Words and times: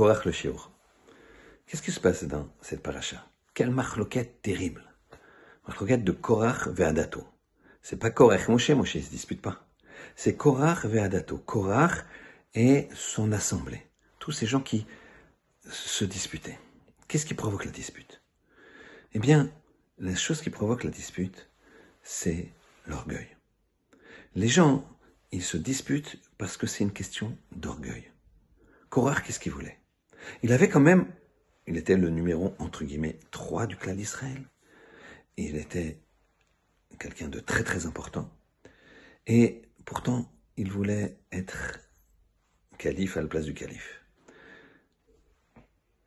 Korach 0.00 0.24
le 0.24 0.32
Shiur. 0.32 0.70
Qu'est-ce 1.66 1.82
qui 1.82 1.92
se 1.92 2.00
passe 2.00 2.24
dans 2.24 2.48
cette 2.62 2.82
paracha? 2.82 3.22
Quelle 3.52 3.70
marloquette 3.70 4.40
terrible. 4.40 4.82
Marloquette 5.68 6.04
de 6.04 6.12
Korach 6.12 6.68
Ve'adato. 6.68 7.28
C'est 7.82 7.98
pas 7.98 8.08
Korach 8.08 8.48
Moshe, 8.48 8.70
Moshe 8.70 8.96
ne 8.96 9.02
se 9.02 9.10
dispute 9.10 9.42
pas. 9.42 9.68
C'est 10.16 10.38
Korach 10.38 10.86
Ve'adato. 10.86 11.36
Korach 11.36 12.06
et 12.54 12.88
son 12.94 13.30
assemblée. 13.32 13.90
Tous 14.18 14.32
ces 14.32 14.46
gens 14.46 14.62
qui 14.62 14.86
se 15.68 16.06
disputaient. 16.06 16.58
Qu'est-ce 17.06 17.26
qui 17.26 17.34
provoque 17.34 17.66
la 17.66 17.70
dispute? 17.70 18.22
Eh 19.12 19.18
bien, 19.18 19.50
la 19.98 20.14
chose 20.14 20.40
qui 20.40 20.48
provoque 20.48 20.84
la 20.84 20.90
dispute, 20.90 21.50
c'est 22.02 22.48
l'orgueil. 22.86 23.28
Les 24.34 24.48
gens, 24.48 24.82
ils 25.30 25.44
se 25.44 25.58
disputent 25.58 26.18
parce 26.38 26.56
que 26.56 26.66
c'est 26.66 26.84
une 26.84 26.94
question 26.94 27.36
d'orgueil. 27.52 28.10
Korach, 28.88 29.22
qu'est-ce 29.22 29.38
qu'il 29.38 29.52
voulait? 29.52 29.76
Il 30.42 30.52
avait 30.52 30.68
quand 30.68 30.80
même, 30.80 31.06
il 31.66 31.76
était 31.76 31.96
le 31.96 32.10
numéro, 32.10 32.54
entre 32.58 32.84
guillemets, 32.84 33.18
3 33.30 33.66
du 33.66 33.76
clan 33.76 33.94
d'Israël. 33.94 34.44
Il 35.36 35.56
était 35.56 36.00
quelqu'un 36.98 37.28
de 37.28 37.40
très 37.40 37.64
très 37.64 37.86
important. 37.86 38.30
Et 39.26 39.62
pourtant, 39.84 40.30
il 40.56 40.70
voulait 40.70 41.18
être 41.32 41.78
calife 42.78 43.16
à 43.16 43.22
la 43.22 43.28
place 43.28 43.44
du 43.44 43.54
calife. 43.54 44.04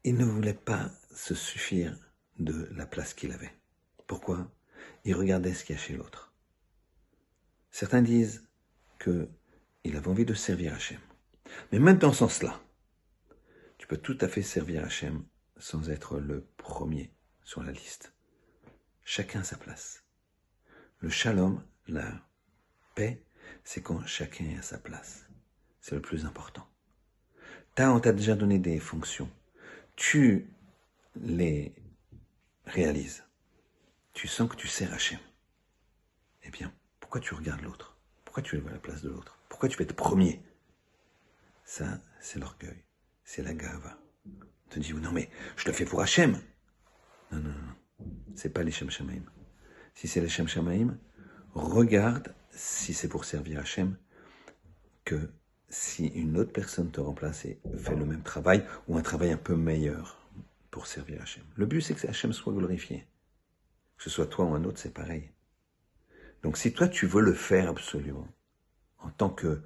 Il 0.04 0.18
ne 0.18 0.26
voulait 0.26 0.54
pas 0.54 0.92
se 1.16 1.34
suffire 1.34 1.98
de 2.40 2.68
la 2.72 2.86
place 2.86 3.14
qu'il 3.14 3.32
avait. 3.32 3.54
Pourquoi? 4.08 4.52
Il 5.06 5.16
regardait 5.16 5.54
ce 5.54 5.64
qu'il 5.64 5.76
y 5.76 5.80
a 5.80 5.82
chez 5.82 5.96
l'autre. 5.96 6.34
Certains 7.72 8.02
disent 8.02 8.48
que 9.00 9.30
il 9.84 9.98
avait 9.98 10.08
envie 10.08 10.26
de 10.26 10.34
servir 10.34 10.74
Hachem. 10.74 11.00
Mais 11.72 11.80
même 11.80 11.98
dans 11.98 12.12
ce 12.12 12.20
sens-là, 12.20 12.62
tout 13.98 14.18
à 14.22 14.28
fait 14.28 14.42
servir 14.42 14.84
Hachem 14.84 15.26
sans 15.58 15.90
être 15.90 16.20
le 16.20 16.46
premier 16.58 17.14
sur 17.44 17.64
la 17.64 17.72
liste. 17.72 18.14
Chacun 19.04 19.44
sa 19.44 19.58
place. 19.58 20.04
Le 21.00 21.10
shalom, 21.10 21.62
la 21.88 22.26
paix, 22.96 23.24
c'est 23.64 23.82
quand 23.82 24.06
chacun 24.06 24.46
est 24.46 24.58
à 24.58 24.62
sa 24.62 24.78
place. 24.78 25.28
C'est 25.82 25.96
le 25.96 26.02
plus 26.02 26.26
important. 26.26 26.68
T'as, 27.76 27.92
on 27.92 28.00
t'a 28.00 28.14
déjà 28.14 28.36
donné 28.36 28.60
des 28.60 28.80
fonctions. 28.80 29.30
Tu 29.96 30.48
les 31.16 31.76
réalises. 32.66 33.24
Tu 34.14 34.28
sens 34.28 34.50
que 34.50 34.56
tu 34.56 34.68
sers 34.68 34.94
Hachem. 34.94 35.20
Eh 36.44 36.50
bien, 36.50 36.74
pourquoi 37.00 37.20
tu 37.20 37.34
regardes 37.34 37.62
l'autre? 37.62 37.98
Pourquoi 38.24 38.44
tu 38.44 38.58
es 38.58 38.68
à 38.68 38.72
la 38.72 38.80
place 38.80 39.02
de 39.02 39.10
l'autre? 39.10 39.40
Pourquoi 39.50 39.70
tu 39.70 39.78
veux 39.78 39.84
être 39.84 39.96
premier? 39.96 40.42
Ça, 41.66 42.00
c'est 42.20 42.40
l'orgueil. 42.40 42.84
C'est 43.24 43.44
la 43.44 43.54
gava. 43.54 43.98
On 44.26 44.70
te 44.70 44.80
dit, 44.80 44.94
non 44.94 45.12
mais, 45.12 45.30
je 45.56 45.66
le 45.66 45.74
fais 45.74 45.86
pour 45.86 46.02
Hachem. 46.02 46.40
Non, 47.32 47.40
non, 47.40 47.50
non. 47.50 48.08
C'est 48.36 48.50
pas 48.50 48.64
les 48.64 48.72
Shem 48.72 48.90
Shamaim. 48.90 49.24
Si 49.94 50.08
c'est 50.08 50.22
les 50.22 50.30
Shem 50.30 50.48
Shamaim, 50.48 50.98
regarde 51.54 52.34
si 52.52 52.94
c'est 52.94 53.08
pour 53.08 53.26
servir 53.26 53.60
Hachem 53.60 53.98
que 55.06 55.32
si 55.70 56.08
une 56.08 56.38
autre 56.38 56.52
personne 56.52 56.92
te 56.92 57.00
remplace 57.00 57.46
et 57.46 57.60
fait 57.78 57.96
le 57.96 58.06
même 58.06 58.24
travail 58.24 58.66
ou 58.88 58.98
un 58.98 59.02
travail 59.02 59.32
un 59.32 59.38
peu 59.38 59.56
meilleur 59.56 60.20
pour 60.72 60.88
servir 60.88 61.22
Hachem. 61.22 61.44
Le 61.56 61.66
but, 61.66 61.82
c'est 61.82 61.94
que 61.94 62.08
Hachem 62.08 62.34
soit 62.34 62.54
glorifié. 62.54 63.08
Que 63.98 64.04
ce 64.04 64.10
soit 64.10 64.28
toi 64.28 64.46
ou 64.46 64.54
un 64.54 64.64
autre, 64.64 64.80
c'est 64.80 64.94
pareil. 64.94 65.32
Donc 66.42 66.58
si 66.58 66.74
toi, 66.74 66.88
tu 66.88 67.06
veux 67.06 67.22
le 67.22 67.34
faire 67.34 67.70
absolument, 67.70 68.28
en 69.00 69.10
tant 69.10 69.30
que 69.30 69.62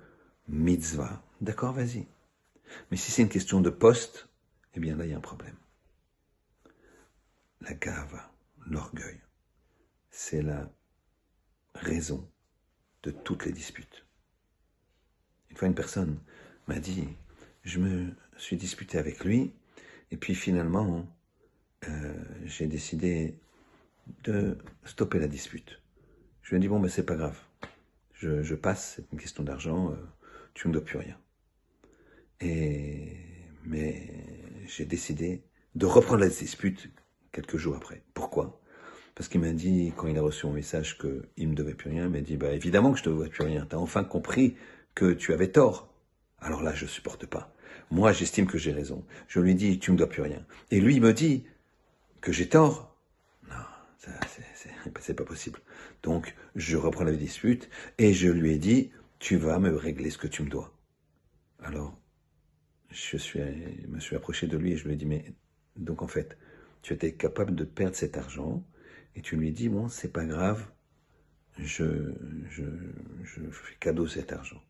mitzvah, 0.48 1.24
d'accord, 1.42 1.74
vas-y. 1.74 2.08
Mais 2.92 2.98
si 2.98 3.12
c'est 3.12 3.22
une 3.22 3.30
question 3.30 3.62
de 3.62 3.70
poste, 3.70 4.30
eh 4.74 4.80
bien 4.80 4.96
là, 4.96 5.06
il 5.06 5.12
y 5.12 5.14
a 5.14 5.18
un 5.18 5.22
problème. 5.22 5.56
La 7.62 7.74
gava, 7.74 8.32
l'orgueil, 8.66 9.20
c'est 10.10 10.42
la 10.42 10.70
raison 11.74 12.30
de 13.04 13.12
toutes 13.12 13.46
les 13.46 13.52
disputes. 13.52 14.06
Une 15.50 15.58
fois, 15.58 15.68
une 15.68 15.76
personne 15.76 16.20
m'a 16.68 16.80
dit, 16.80 17.08
je 17.64 17.80
me 17.80 18.14
suis 18.38 18.58
disputé 18.58 18.98
avec 18.98 19.24
lui, 19.24 19.54
et 20.12 20.18
puis 20.18 20.36
finalement, 20.36 21.08
euh, 21.88 22.14
j'ai 22.46 22.68
décidé 22.68 23.40
de 24.24 24.58
stopper 24.86 25.20
la 25.20 25.28
dispute. 25.28 25.82
Je 26.42 26.52
lui 26.52 26.58
ai 26.58 26.60
dit, 26.60 26.68
bon, 26.68 26.80
mais 26.80 26.90
c'est 26.90 27.06
pas 27.06 27.16
grave. 27.16 27.40
Je, 28.14 28.56
passe, 28.56 28.96
c'est 28.96 29.12
une 29.12 29.20
question 29.20 29.44
d'argent, 29.44 29.92
euh, 29.92 29.96
tu 30.54 30.68
ne 30.68 30.74
dois 30.74 30.84
plus 30.84 30.98
rien. 30.98 31.20
Et, 32.42 33.18
mais 33.66 34.10
j'ai 34.68 34.86
décidé 34.86 35.44
de 35.76 35.86
reprendre 35.86 36.22
la 36.22 36.30
dispute 36.30 36.90
quelques 37.32 37.58
jours 37.58 37.76
après. 37.76 38.04
Pourquoi? 38.14 38.62
Parce 39.16 39.30
qu'il 39.30 39.42
m'a 39.42 39.52
dit, 39.52 39.94
quand 39.96 40.08
il 40.08 40.18
a 40.18 40.22
reçu 40.22 40.46
mon 40.46 40.54
message 40.54 40.98
qu'il 41.00 41.24
ne 41.38 41.48
me 41.48 41.56
devait 41.56 41.74
plus 41.74 41.90
rien, 41.90 42.06
il 42.06 42.12
m'a 42.12 42.22
dit, 42.22 42.38
bah 42.38 42.52
évidemment 42.54 42.92
que 42.92 43.00
je 43.00 43.04
te 43.04 43.10
devais 43.10 43.30
plus 43.30 43.44
rien. 43.44 43.66
T'as 43.68 43.78
enfin 43.78 44.04
compris 44.04 44.56
que 44.94 45.12
tu 45.14 45.34
avais 45.34 45.52
tort. 45.52 45.92
Alors 46.40 46.62
là, 46.62 46.74
je 46.76 46.86
supporte 46.86 47.26
pas. 47.26 47.54
Moi, 47.90 48.12
j'estime 48.12 48.46
que 48.46 48.58
j'ai 48.58 48.72
raison. 48.72 49.06
Je 49.28 49.40
lui 49.40 49.56
dis, 49.56 49.80
tu 49.80 49.92
me 49.92 49.98
dois 49.98 50.10
plus 50.10 50.22
rien. 50.22 50.46
Et 50.70 50.80
lui, 50.80 50.96
il 50.96 51.02
me 51.02 51.14
dit 51.14 51.46
que 52.22 52.32
j'ai 52.32 52.48
tort. 52.48 52.96
Non, 53.50 53.56
c'est 55.00 55.14
pas 55.16 55.24
possible. 55.24 55.60
Donc, 56.04 56.36
je 56.56 56.78
reprends 56.78 57.04
la 57.04 57.14
dispute 57.14 57.70
et 57.98 58.14
je 58.14 58.30
lui 58.30 58.52
ai 58.52 58.58
dit, 58.58 58.92
tu 59.20 59.38
vas 59.38 59.58
me 59.58 59.76
régler 59.76 60.12
ce 60.12 60.18
que 60.18 60.28
tu 60.28 60.44
me 60.44 60.50
dois. 60.50 60.78
Alors, 61.64 61.98
je 62.90 63.18
suis, 63.18 63.40
me 63.88 64.00
suis 64.00 64.16
approché 64.16 64.48
de 64.48 64.58
lui 64.58 64.74
et 64.74 64.78
je 64.78 64.86
lui 64.86 64.94
ai 64.94 64.98
dit, 64.98 65.06
mais 65.06 65.34
donc 65.76 66.02
en 66.02 66.08
fait, 66.08 66.38
tu 66.82 66.94
étais 66.94 67.14
capable 67.14 67.56
de 67.56 67.64
perdre 67.64 67.96
cet 67.96 68.18
argent 68.18 68.64
et 69.16 69.22
tu 69.22 69.36
lui 69.36 69.52
dis, 69.52 69.70
bon, 69.70 69.90
c'est 69.90 70.12
pas 70.12 70.26
grave, 70.26 70.68
je, 71.58 72.14
je, 72.50 72.64
je 73.24 73.42
fais 73.50 73.76
cadeau 73.80 74.08
cet 74.08 74.32
argent. 74.32 74.62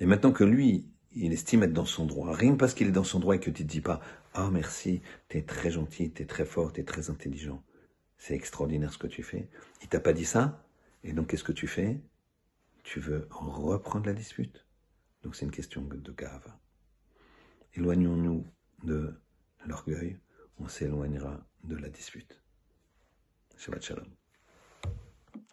Et 0.00 0.06
maintenant 0.06 0.32
que 0.32 0.44
lui, 0.44 0.88
il 1.14 1.32
estime 1.32 1.62
être 1.62 1.72
dans 1.72 1.86
son 1.86 2.06
droit, 2.06 2.34
rien 2.34 2.56
parce 2.56 2.74
qu'il 2.74 2.88
est 2.88 2.92
dans 2.92 3.04
son 3.04 3.20
droit 3.20 3.36
et 3.36 3.40
que 3.40 3.50
tu 3.50 3.64
te 3.64 3.68
dis 3.68 3.80
pas, 3.80 4.00
ah 4.34 4.50
merci, 4.50 5.00
t'es 5.28 5.42
très 5.42 5.70
gentil, 5.70 6.10
t'es 6.10 6.26
très 6.26 6.44
fort, 6.44 6.72
t'es 6.72 6.84
très 6.84 7.10
intelligent, 7.10 7.62
c'est 8.18 8.34
extraordinaire 8.34 8.92
ce 8.92 8.98
que 8.98 9.06
tu 9.06 9.22
fais. 9.22 9.48
Il 9.82 9.88
t'a 9.88 10.00
pas 10.00 10.12
dit 10.12 10.26
ça, 10.26 10.66
et 11.04 11.12
donc 11.12 11.28
qu'est-ce 11.28 11.44
que 11.44 11.52
tu 11.52 11.66
fais? 11.66 12.00
Tu 12.82 13.00
veux 13.00 13.26
reprendre 13.30 14.06
la 14.06 14.12
dispute? 14.12 14.66
Donc 15.22 15.36
c'est 15.36 15.44
une 15.44 15.50
question 15.50 15.82
de 15.82 16.12
gave. 16.12 16.52
Éloignons-nous 17.76 18.46
de 18.84 19.12
l'orgueil, 19.66 20.18
on 20.58 20.66
s'éloignera 20.66 21.46
de 21.62 21.76
la 21.76 21.90
dispute. 21.90 22.40
Shabbat 23.58 23.82
Shalom. 23.82 24.08